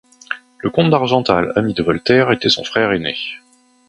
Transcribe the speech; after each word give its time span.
Le 0.57 0.71
comte 0.71 0.89
d'Argental, 0.89 1.53
ami 1.55 1.75
de 1.75 1.83
Voltaire, 1.83 2.31
était 2.31 2.49
son 2.49 2.63
frère 2.63 2.91
aîné. 2.91 3.15